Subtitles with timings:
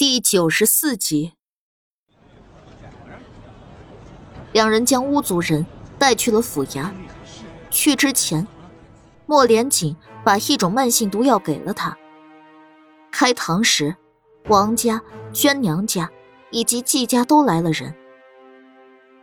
[0.00, 1.34] 第九十四集，
[4.50, 5.66] 两人将巫族人
[5.98, 6.90] 带去了府衙。
[7.68, 8.48] 去之前，
[9.26, 9.94] 莫连锦
[10.24, 11.94] 把一种慢性毒药给了他。
[13.10, 13.94] 开堂时，
[14.48, 15.02] 王家、
[15.34, 16.10] 娟娘家
[16.50, 17.94] 以及季家都来了人。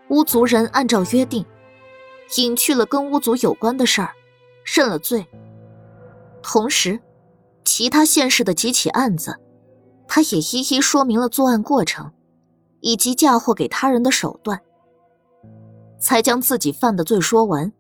[0.10, 1.44] 巫族人按照约定，
[2.38, 4.14] 隐去了跟巫族有关的事儿，
[4.64, 5.26] 认了罪。
[6.44, 7.00] 同时，
[7.66, 9.40] 其他县市的几起案子。
[10.18, 12.12] 他也一一说明了作案过程，
[12.80, 14.60] 以及嫁祸给他人的手段，
[16.00, 17.72] 才将自己犯的罪说完。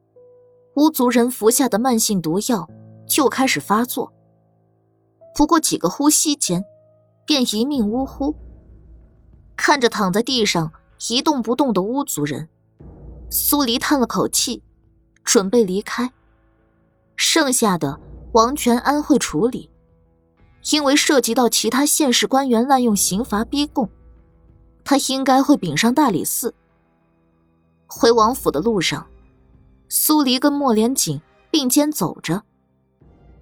[0.76, 2.70] 巫族人服下的慢性毒药
[3.08, 4.14] 就开始发作，
[5.34, 6.64] 不过几个呼吸间，
[7.26, 8.36] 便一命呜呼。
[9.56, 10.72] 看着躺在地上
[11.10, 12.50] 一动不动的巫族人，
[13.32, 14.62] 苏黎叹了口气，
[15.24, 16.14] 准备离开。
[17.16, 18.00] 剩下的
[18.34, 19.72] 王全安会处理。
[20.72, 23.90] 因为涉及到其他县市官员滥用刑罚逼供，
[24.84, 26.54] 他应该会禀上大理寺。
[27.86, 29.08] 回王府的路上，
[29.88, 32.44] 苏黎跟莫连锦并肩走着，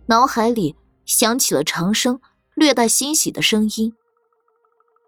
[0.06, 2.20] 脑海里响起了长生
[2.54, 3.96] 略带欣喜的声音：“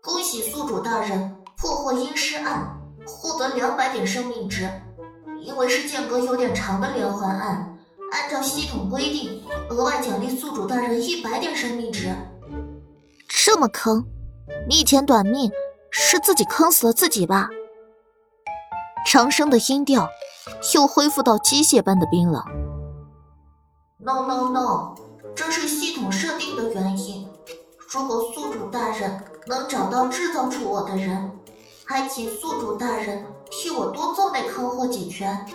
[0.02, 4.68] 恭喜宿主大人破获阴尸案，获得两百点生命值。
[5.44, 7.77] 因为是间隔有点长的连环案。”
[8.12, 12.16] 按照系统规定，额外奖励宿主大人一百点生命值。
[13.28, 14.06] 这么坑，
[14.68, 15.52] 你以前短命
[15.92, 17.50] 是自己坑死了自己吧？
[19.06, 20.10] 长生的音调
[20.74, 22.44] 又恢复到机械般的冰冷。
[24.00, 24.96] No no no，
[25.36, 27.28] 这是系统设定的原因。
[27.90, 31.32] 如果宿主大人能找到制造出我的人，
[31.86, 35.46] 还请宿主大人替我多揍那坑货几拳。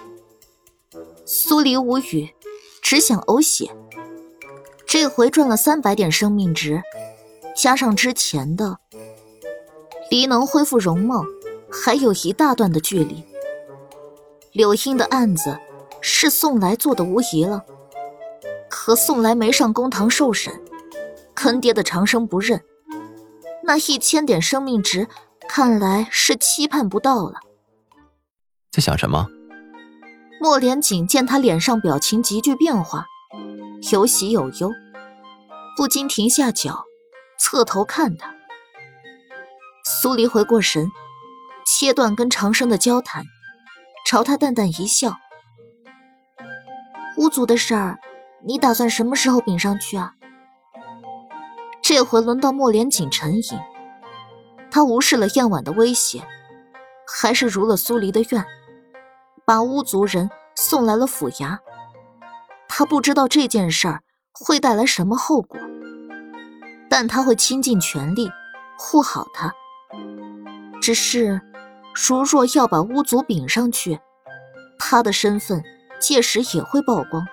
[1.24, 2.34] 苏黎无语。
[2.82, 3.70] 只想呕血，
[4.84, 6.82] 这回赚了三百点生命值，
[7.56, 8.78] 加上之前的，
[10.10, 11.24] 离能恢复容貌
[11.70, 13.24] 还有一大段的距离。
[14.52, 15.58] 柳英的案子
[16.02, 17.64] 是宋来做的无疑了，
[18.68, 20.60] 可宋来没上公堂受审，
[21.34, 22.60] 坑爹的长生不认，
[23.64, 25.08] 那一千点生命值
[25.48, 27.36] 看来是期盼不到了。
[28.70, 29.26] 在想什么？
[30.42, 33.06] 莫连锦见他脸上表情急剧变化，
[33.92, 34.72] 有喜有忧，
[35.76, 36.84] 不禁停下脚，
[37.38, 38.34] 侧头看他。
[39.84, 40.88] 苏黎回过神，
[41.64, 43.22] 切断跟长生的交谈，
[44.04, 45.14] 朝他淡淡一笑
[47.16, 48.00] ：“巫族的事儿，
[48.44, 50.14] 你打算什么时候禀上去啊？”
[51.80, 53.42] 这回轮到莫连锦沉吟，
[54.72, 56.26] 他无视了燕婉的威胁，
[57.06, 58.44] 还是如了苏黎的愿。
[59.44, 61.58] 把巫族人送来了府衙，
[62.68, 65.58] 他不知道这件事儿会带来什么后果，
[66.88, 68.30] 但他会倾尽全力
[68.78, 69.52] 护好他。
[70.80, 71.40] 只是，
[71.94, 74.00] 如若要把巫族禀上去，
[74.78, 75.62] 他的身份
[76.00, 77.26] 届时也会曝光。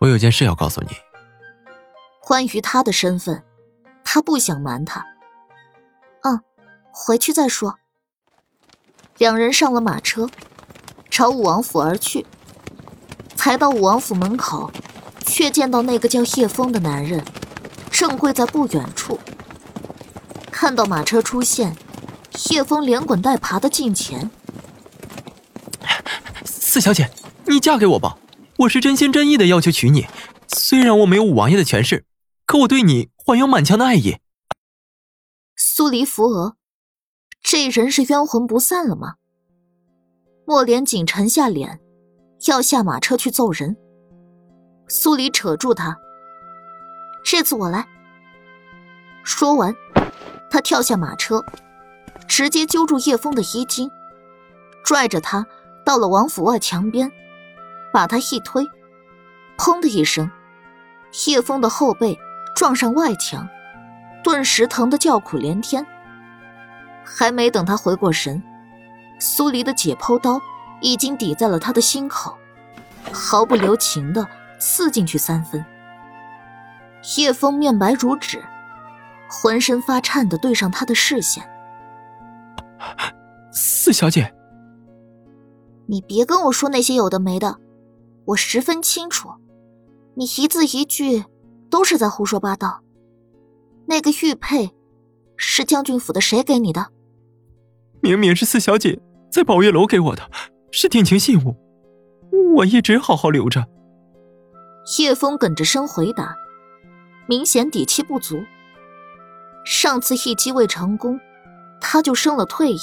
[0.00, 0.88] 我有件事要告诉你，
[2.20, 3.44] 关于他的身份，
[4.04, 5.04] 他不想瞒他。
[6.22, 6.40] 嗯，
[6.92, 7.76] 回去再说。
[9.18, 10.28] 两人上了马车。
[11.12, 12.24] 朝武王府而去，
[13.36, 14.72] 才到武王府门口，
[15.26, 17.22] 却见到那个叫叶枫的男人，
[17.90, 19.20] 正跪在不远处。
[20.50, 21.76] 看到马车出现，
[22.50, 24.30] 叶枫连滚带爬的近前
[26.46, 27.10] ：“四小姐，
[27.44, 28.16] 你嫁给我吧，
[28.60, 30.06] 我是真心真意的要求娶你。
[30.48, 32.06] 虽然我没有武王爷的权势，
[32.46, 34.16] 可我对你怀有满腔的爱意。”
[35.54, 36.56] 苏黎扶额，
[37.42, 39.16] 这人是冤魂不散了吗？
[40.44, 41.78] 莫连锦沉下脸，
[42.48, 43.76] 要下马车去揍人。
[44.88, 45.96] 苏黎扯住他
[47.24, 47.86] ：“这次我来。”
[49.22, 49.72] 说完，
[50.50, 51.44] 他跳下马车，
[52.26, 53.88] 直接揪住叶枫的衣襟，
[54.84, 55.46] 拽着他
[55.86, 57.10] 到了王府外墙边，
[57.92, 58.66] 把他一推，
[59.56, 60.28] 砰的一声，
[61.28, 62.18] 叶枫的后背
[62.56, 63.48] 撞上外墙，
[64.24, 65.86] 顿时疼得叫苦连天。
[67.04, 68.42] 还没等他回过神。
[69.24, 70.42] 苏黎的解剖刀
[70.80, 72.36] 已经抵在了他的心口，
[73.12, 74.26] 毫不留情的
[74.58, 75.64] 刺进去三分。
[77.16, 78.42] 叶枫面白如纸，
[79.30, 81.48] 浑身发颤的对上他的视线。
[83.52, 84.34] 四小姐，
[85.86, 87.58] 你别跟我说那些有的没的，
[88.24, 89.30] 我十分清楚，
[90.16, 91.24] 你一字一句
[91.70, 92.82] 都是在胡说八道。
[93.86, 94.74] 那个玉佩，
[95.36, 96.88] 是将军府的谁给你的？
[98.00, 99.00] 明明是四小姐。
[99.32, 100.30] 在宝月楼给我的，
[100.70, 101.56] 是定情信物，
[102.54, 103.66] 我一直好好留着。
[104.98, 106.36] 叶枫哽着声回答，
[107.26, 108.44] 明显底气不足。
[109.64, 111.18] 上次一击未成功，
[111.80, 112.78] 他就生了退意。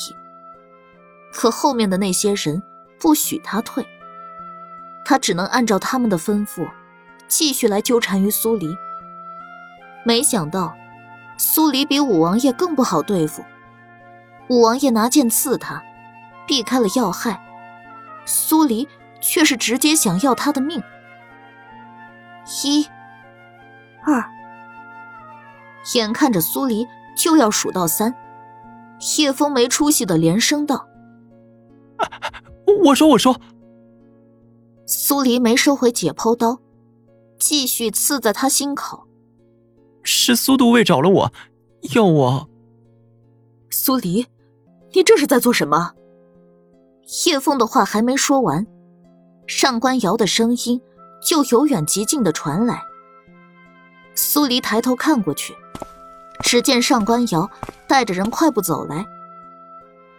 [1.32, 2.64] 可后面的那些人
[3.00, 3.86] 不许他退，
[5.06, 6.68] 他只能按照他们的吩咐，
[7.28, 8.76] 继续来纠缠于苏黎。
[10.04, 10.76] 没想到，
[11.38, 13.46] 苏黎比五王爷更不好对付。
[14.50, 15.84] 五王爷拿剑刺他，
[16.50, 17.40] 避开了要害，
[18.26, 18.88] 苏黎
[19.22, 20.82] 却是直接想要他的命。
[22.64, 22.88] 一、
[24.04, 24.28] 二，
[25.94, 28.16] 眼看着苏黎就要数到三，
[29.20, 30.88] 叶枫没出息的连声道
[32.84, 33.40] ：“我说，我说。”
[34.88, 36.60] 苏黎没收回解剖刀，
[37.38, 39.08] 继续刺在他心口。
[40.02, 41.32] 是苏都尉找了我，
[41.94, 42.50] 要我。
[43.70, 44.26] 苏黎，
[44.94, 45.94] 你这是在做什么？
[47.26, 48.66] 叶枫的话还没说完，
[49.48, 50.82] 上官瑶的声音。
[51.22, 52.82] 就由远及近的传来。
[54.16, 55.54] 苏黎抬头看过去，
[56.44, 57.50] 只见上官瑶
[57.88, 59.06] 带着人快步走来。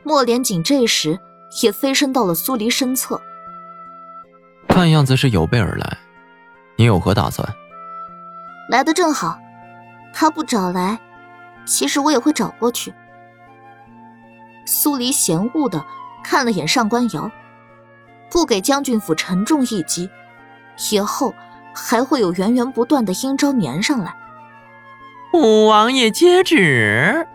[0.03, 1.19] 莫连锦这时
[1.63, 3.19] 也飞身到了苏黎身侧。
[4.69, 5.99] 看样子是有备而来，
[6.77, 7.49] 你有何打算？
[8.69, 9.39] 来的正好，
[10.13, 11.01] 他不找来，
[11.67, 12.93] 其实我也会找过去。
[14.67, 15.83] 苏黎嫌恶的
[16.23, 17.31] 看了眼上官瑶，
[18.31, 20.09] 不给将军府沉重一击。
[20.93, 21.35] 以后
[21.75, 24.15] 还会有源源不断的阴招粘上来。
[25.35, 27.27] 五王爷接旨。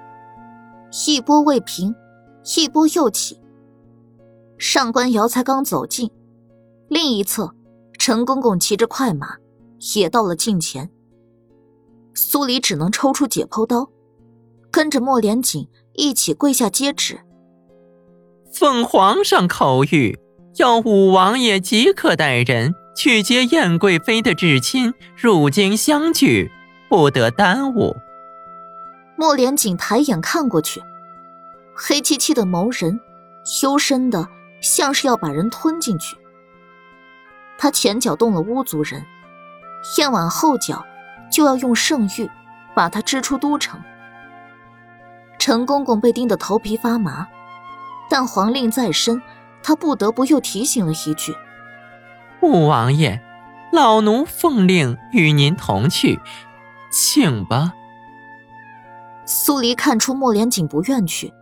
[1.08, 1.94] 一波未平，
[2.56, 3.40] 一波又起。
[4.58, 6.10] 上官瑶才刚走近，
[6.88, 7.54] 另一侧，
[8.00, 9.36] 陈公公骑着快马
[9.96, 10.90] 也到了近前。
[12.14, 13.90] 苏黎只能抽出解剖刀，
[14.72, 17.20] 跟着莫连锦一起跪下接旨。
[18.58, 20.18] 奉皇上口谕，
[20.56, 22.74] 要五王爷即刻带人。
[22.96, 26.50] 去接燕贵妃的至亲入京相聚，
[26.88, 27.98] 不得耽误。
[29.18, 30.82] 莫连锦抬眼看过去，
[31.76, 33.02] 黑漆漆的眸人，
[33.62, 34.30] 幽深的
[34.62, 36.16] 像是要把人吞进去。
[37.58, 39.06] 他前脚动了巫族人，
[39.98, 40.86] 燕婉后脚
[41.30, 42.30] 就要用圣谕
[42.74, 43.78] 把他支出都城。
[45.38, 47.28] 陈公公被盯得头皮发麻，
[48.10, 49.22] 但皇令在身，
[49.64, 51.34] 他不得不又提醒了一句。
[52.42, 53.22] 五王爷，
[53.72, 56.20] 老奴奉令与您同去，
[56.92, 57.74] 请吧。
[59.26, 61.34] 苏黎看出莫连锦不愿去，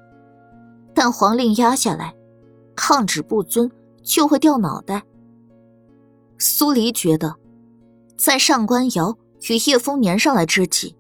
[0.94, 2.14] 但皇令压下来，
[2.76, 3.70] 抗旨不遵
[4.02, 5.04] 就会掉脑袋。
[6.38, 7.36] 苏黎觉得，
[8.18, 9.18] 在上官瑶
[9.50, 10.96] 与叶枫粘上来之际，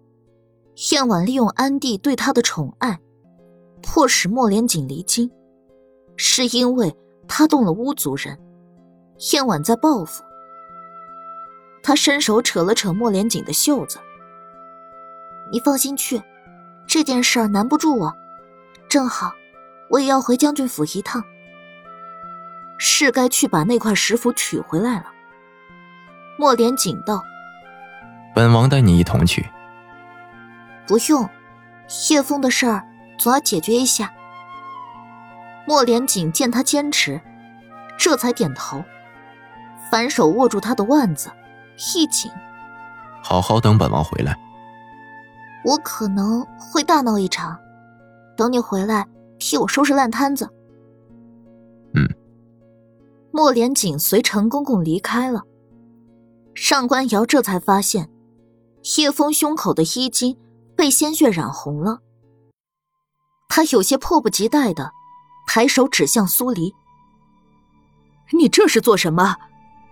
[0.92, 3.00] 燕婉利用安帝对他的宠爱，
[3.81, 5.31] 迫使莫连锦离京，
[6.25, 6.95] 是因为
[7.27, 8.39] 他动了巫族人。
[9.33, 10.23] 燕婉在报复，
[11.83, 13.99] 他伸手扯了扯莫连锦的袖子。
[15.51, 16.23] 你放心去，
[16.87, 18.13] 这件事儿难不住我。
[18.87, 19.33] 正好，
[19.89, 21.21] 我也要回将军府一趟，
[22.77, 25.07] 是该去把那块石符取回来了。
[26.37, 27.21] 莫连锦道
[28.33, 29.45] ：“本王带你一同去。”
[30.87, 31.29] 不用，
[32.09, 32.81] 叶枫的事儿
[33.17, 34.13] 总要解决一下。
[35.65, 37.21] 莫连锦见他坚持，
[37.98, 38.83] 这才点头。
[39.92, 41.30] 反手握住他的腕子，
[41.95, 42.31] 一紧。
[43.21, 44.38] 好好等本王回来。
[45.63, 47.58] 我可能会大闹一场，
[48.36, 49.08] 等你回来
[49.39, 50.50] 替我收拾烂摊子。
[51.93, 52.08] 嗯。
[53.32, 55.43] 莫连锦随陈公公离开了，
[56.53, 58.10] 上官瑶这才发现，
[58.98, 60.38] 叶枫胸口的衣襟
[60.75, 62.00] 被鲜血染红了。
[63.48, 64.91] 他有些迫不及待的
[65.55, 66.74] 抬手指向苏黎
[68.33, 69.38] ：“你这是做什么？”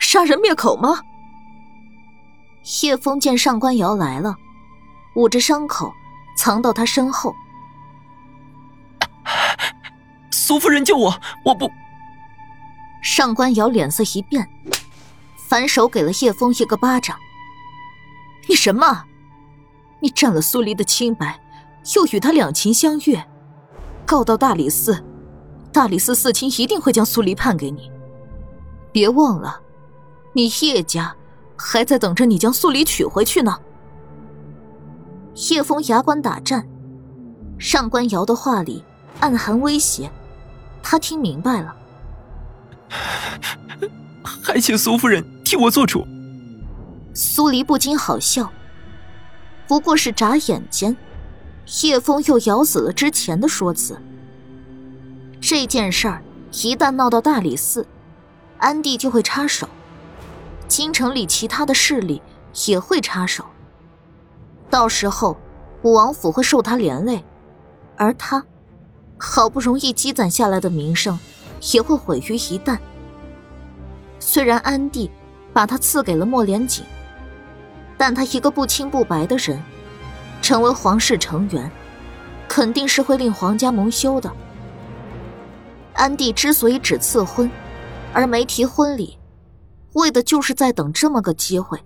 [0.02, 1.04] 杀人灭口吗？
[2.82, 4.36] 叶枫见上官瑶来了，
[5.14, 5.94] 捂着伤口，
[6.36, 7.36] 藏到他身后。
[10.32, 11.22] 苏夫人救我！
[11.46, 11.72] 我不。
[13.04, 14.50] 上官瑶脸色一变，
[15.48, 17.16] 反手给了叶枫一个巴掌。
[18.50, 19.04] 你什么？
[20.00, 21.40] 你占了苏黎的清白，
[21.96, 23.24] 又与他两情相悦，
[24.08, 25.06] 告到大理寺，
[25.72, 27.92] 大理寺四卿一定会将苏黎判给你。
[28.92, 29.62] 别忘了。
[30.34, 31.14] 你叶家
[31.58, 33.60] 还在等着你将苏黎娶回去呢。
[35.50, 36.66] 叶枫牙关打颤，
[37.60, 38.84] 上官瑶的话里
[39.20, 40.10] 暗含威胁，
[40.82, 41.76] 他听明白了。
[44.44, 46.06] 还请苏夫人替我做主。
[47.14, 48.52] 苏黎不禁好笑，
[49.68, 50.96] 不过是眨眼间，
[51.84, 53.98] 叶枫又咬死了之前的说辞。
[55.42, 57.86] 这件事儿一旦闹到大理寺，
[58.60, 59.68] 安帝就会插手。
[60.68, 62.22] 京城里其他的势力
[62.68, 63.44] 也会插手，
[64.70, 65.36] 到时候
[65.82, 67.26] 武王府会受他连累，
[67.98, 68.46] 而他
[69.18, 71.20] 好不容易积攒下来的名声
[71.74, 72.78] 也会毁于一旦。
[74.20, 75.10] 虽然安帝
[75.52, 76.86] 把他赐给了莫连锦，
[77.98, 79.62] 但他一个不清不白的人，
[80.40, 81.70] 成为皇室成员，
[82.48, 84.32] 肯定是会令皇家蒙羞的。
[85.94, 87.50] 安帝之所以只赐婚，
[88.14, 89.18] 而没提婚礼，
[89.94, 91.80] 为的就是在等这么个机会。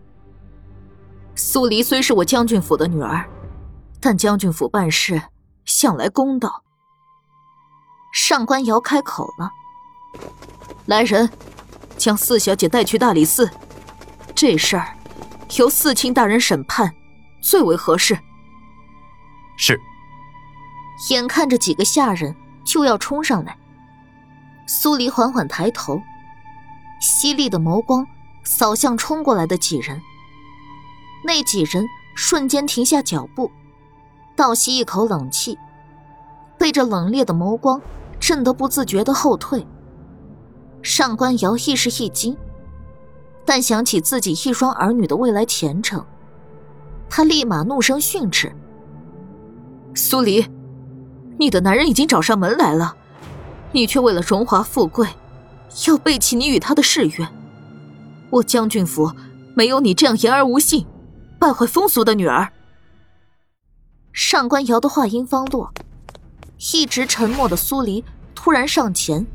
[1.35, 3.29] 苏黎虽是我将军府的女儿，
[4.00, 5.21] 但将军府办事
[5.65, 6.63] 向来公道。
[8.13, 9.51] 上官瑶开口了
[10.88, 11.29] ：“来人，
[11.97, 13.50] 将四小姐带去大理寺。
[14.33, 14.95] 这事儿
[15.57, 16.89] 由四卿大人审判，
[17.41, 18.17] 最为合适。”
[19.57, 19.79] 是。
[21.09, 22.33] 眼看着几个下人
[22.63, 23.57] 就要冲上来。
[24.65, 26.01] 苏黎缓缓抬头，
[27.00, 28.05] 犀利的眸光
[28.43, 30.01] 扫向冲过来的几人。
[31.24, 33.51] 那几人瞬间停下脚步，
[34.36, 35.57] 倒吸一口冷气，
[36.57, 37.81] 被这冷冽的眸光
[38.19, 39.65] 震得不自觉的后退。
[40.81, 42.36] 上官瑶亦是一惊，
[43.45, 46.05] 但想起自己一双儿女的未来前程，
[47.10, 48.55] 他立马怒声训斥
[49.95, 50.48] ：“苏黎，
[51.39, 52.95] 你的男人已经找上门来了。”
[53.75, 55.05] 你却为了荣华富贵，
[55.86, 57.27] 要背弃你与他的誓约。
[58.29, 59.12] 我将军府
[59.53, 60.88] 没有你这样言而无信、
[61.38, 62.53] 败坏风俗的女儿。
[64.13, 65.74] 上官瑶的话音方落，
[66.74, 69.27] 一直沉默的苏黎突然上前，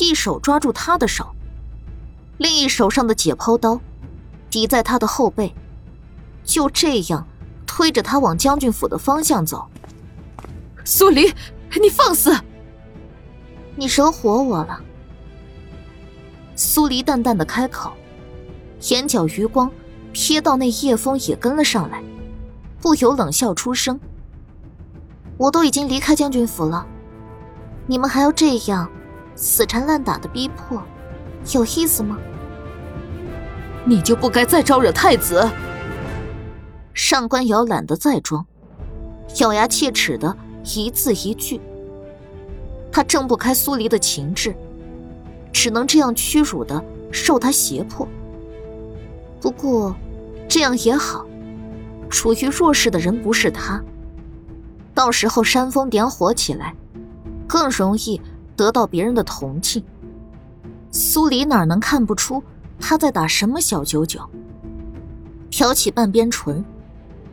[0.00, 1.28] 一手抓住他的手，
[2.38, 3.80] 另一手上的解剖刀
[4.50, 5.54] 抵在他的后背，
[6.42, 7.24] 就这样
[7.68, 9.68] 推着他往将军府的方向走。
[10.84, 11.32] 苏黎，
[11.80, 12.36] 你放肆！
[13.76, 14.80] 你惹火我了，
[16.54, 17.92] 苏黎淡淡的开口，
[18.90, 19.70] 眼角余光
[20.12, 22.02] 瞥到那叶枫也跟了上来，
[22.80, 23.98] 不由冷笑出声
[25.38, 26.86] ：“我都已经离开将军府了，
[27.86, 28.90] 你们还要这样
[29.34, 30.82] 死缠烂打的逼迫，
[31.54, 32.18] 有意思吗？
[33.86, 35.48] 你就不该再招惹太子。”
[36.92, 38.44] 上官瑶懒得再装，
[39.38, 40.36] 咬牙切齿的
[40.76, 41.60] 一字一句。
[42.92, 44.54] 他挣不开苏黎的情志，
[45.52, 46.82] 只能这样屈辱的
[47.12, 48.06] 受他胁迫。
[49.40, 49.94] 不过，
[50.48, 51.24] 这样也好，
[52.08, 53.82] 处于弱势的人不是他，
[54.92, 56.74] 到时候煽风点火起来，
[57.46, 58.20] 更容易
[58.56, 59.82] 得到别人的同情。
[60.90, 62.42] 苏黎哪能看不出
[62.80, 64.20] 他在打什么小九九？
[65.48, 66.64] 挑起半边唇，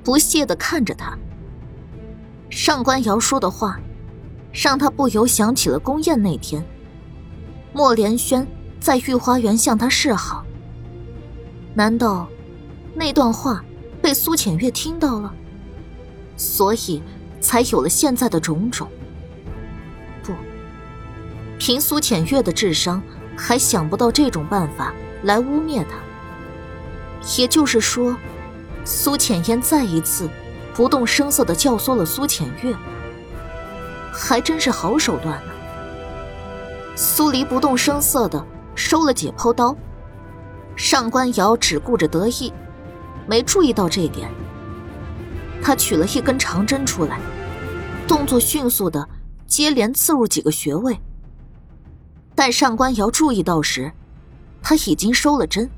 [0.04, 1.18] 不屑的看着他。
[2.50, 3.80] 上官瑶说的话。
[4.58, 6.66] 让他不由想起了宫宴那天，
[7.74, 8.46] 莫连轩
[8.80, 10.44] 在御花园向他示好。
[11.76, 12.28] 难道
[12.96, 13.64] 那段话
[14.02, 15.32] 被苏浅月听到了，
[16.36, 17.04] 所以
[17.40, 18.90] 才有了现在的种种？
[20.24, 20.34] 不，
[21.60, 23.00] 凭苏浅月的智商，
[23.38, 26.00] 还想不到这种办法来污蔑他。
[27.38, 28.18] 也就是说，
[28.84, 30.28] 苏浅烟再一次
[30.74, 32.76] 不动声色的教唆了苏浅月。
[34.20, 35.52] 还真是好手段呢。
[36.96, 38.44] 苏黎不动声色的
[38.74, 39.76] 收了解剖刀，
[40.76, 42.52] 上官瑶只顾着得意，
[43.28, 44.28] 没注意到这点。
[45.62, 47.20] 他取了一根长针出来，
[48.08, 49.08] 动作迅速的
[49.46, 51.00] 接连刺入几个穴位。
[52.34, 53.92] 待上官瑶注意到时，
[54.64, 55.70] 他已经收了针，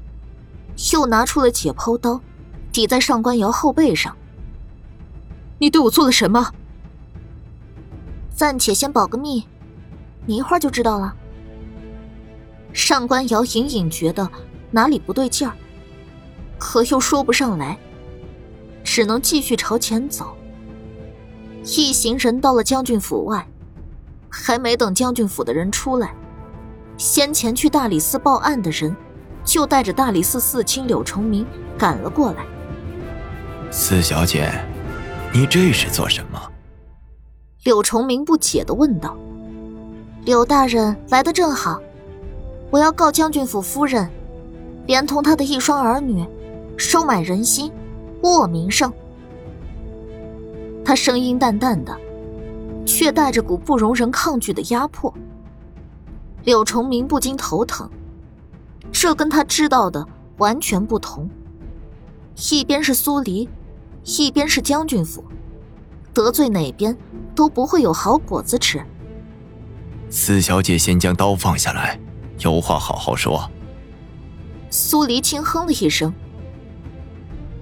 [0.94, 2.22] 又拿出了解剖刀，
[2.72, 4.16] 抵在上官瑶后背上。
[5.58, 6.54] 你对我做了什么？
[8.40, 9.44] 暂且先保个密，
[10.26, 11.14] 你一会儿就知道了。
[12.72, 14.30] 上官瑶隐隐觉得
[14.72, 15.54] 哪里不对劲儿，
[16.58, 17.78] 可又说不上来，
[18.82, 20.38] 只能继续朝前走。
[21.64, 23.46] 一行人到了将军府外，
[24.30, 26.16] 还没等将军府的人出来，
[26.98, 28.96] 先前去大理寺报案的人
[29.44, 31.46] 就带着大理寺四卿柳崇明
[31.78, 32.46] 赶了过来。
[33.70, 34.50] 四小姐，
[35.34, 36.42] 你这是做什么？
[37.70, 39.16] 柳崇明不解的问道
[40.26, 41.80] ：“柳大人来的正好，
[42.72, 44.10] 我要告将军府夫人，
[44.88, 46.26] 连同他的一双儿女，
[46.78, 47.72] 收买人心，
[48.24, 48.92] 污我名声。”
[50.84, 51.96] 他声音淡淡的，
[52.88, 55.14] 却带着股不容人抗拒的压迫。
[56.46, 57.88] 柳崇明不禁头疼，
[58.92, 60.04] 这跟他知道的
[60.40, 61.30] 完全不同。
[62.52, 63.48] 一边是苏黎，
[64.06, 65.24] 一边是将军府，
[66.14, 66.96] 得罪哪边？
[67.36, 68.84] 都不会有好果子吃。
[70.10, 71.98] 四小姐，先将刀放下来，
[72.40, 73.50] 有话好好说。
[74.70, 76.14] 苏黎轻哼了一声：“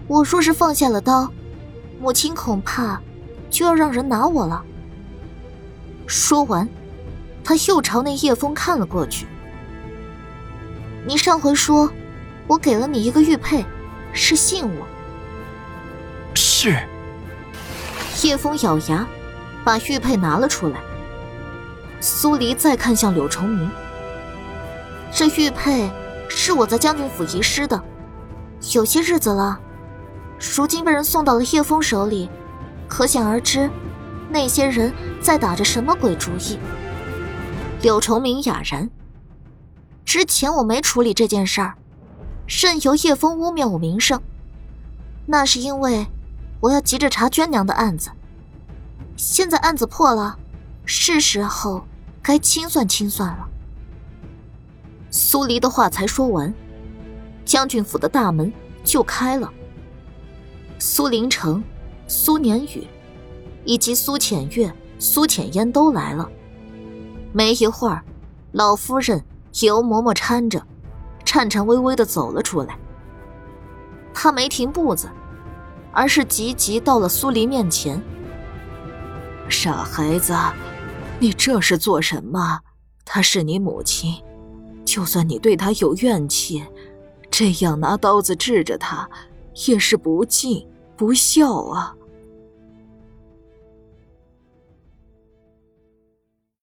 [0.07, 1.31] 我若是放下了刀，
[1.99, 2.99] 母亲恐怕
[3.49, 4.63] 就要让人拿我了。
[6.07, 6.67] 说完，
[7.43, 9.27] 他又朝那叶枫看了过去。
[11.05, 11.91] 你上回说，
[12.47, 13.63] 我给了你一个玉佩，
[14.11, 14.81] 是信物。
[16.33, 16.77] 是。
[18.23, 19.07] 叶枫咬牙，
[19.63, 20.79] 把玉佩拿了出来。
[21.99, 23.69] 苏黎再看向柳崇明，
[25.11, 25.89] 这玉佩
[26.29, 27.81] 是我在将军府遗失的，
[28.73, 29.59] 有些日子了，
[30.55, 32.29] 如今被人送到了叶枫手里，
[32.87, 33.69] 可想而知，
[34.29, 36.59] 那些人在打着什么鬼主意。
[37.81, 38.89] 柳崇明哑然。
[40.05, 41.75] 之前我没处理这件事儿，
[42.47, 44.21] 任由叶枫污蔑我名声，
[45.25, 46.07] 那是因为
[46.59, 48.09] 我要急着查娟娘的案子。
[49.15, 50.37] 现在案子破了，
[50.85, 51.85] 是时候
[52.21, 53.47] 该清算清算了。
[55.09, 56.53] 苏黎的话才说完，
[57.45, 58.51] 将军府的大门
[58.83, 59.51] 就开了。
[60.79, 61.63] 苏林城、
[62.07, 62.87] 苏年宇，
[63.65, 66.29] 以及苏浅月、苏浅烟都来了。
[67.33, 68.03] 没一会儿，
[68.51, 69.23] 老夫人。
[69.61, 70.61] 由嬷嬷搀着，
[71.25, 72.77] 颤颤巍巍的走了出来。
[74.13, 75.09] 他没停步子，
[75.97, 77.99] 而是急急到了苏黎面前。
[79.49, 80.31] 傻孩子，
[81.17, 82.59] 你这是做什么？
[83.03, 84.13] 她是你母亲，
[84.85, 86.63] 就算你对她有怨气，
[87.31, 89.09] 这样拿刀子治着她，
[89.65, 91.95] 也是不敬不孝啊。